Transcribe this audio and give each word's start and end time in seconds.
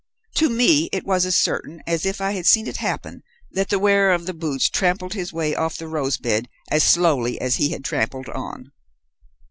To 0.37 0.49
me 0.49 0.89
it 0.91 1.05
was 1.05 1.27
as 1.27 1.35
certain 1.35 1.83
as 1.85 2.07
if 2.07 2.21
I 2.21 2.31
had 2.31 2.47
seen 2.47 2.65
it 2.65 2.77
happen 2.77 3.21
that 3.51 3.69
the 3.69 3.77
wearer 3.77 4.13
of 4.15 4.25
the 4.25 4.33
boots 4.33 4.67
trampled 4.67 5.13
his 5.13 5.31
way 5.31 5.53
off 5.53 5.77
the 5.77 5.87
rose 5.87 6.17
bed 6.17 6.49
as 6.71 6.83
slowly 6.83 7.39
as 7.39 7.57
he 7.57 7.69
had 7.69 7.85
trampled 7.85 8.27
on. 8.27 8.71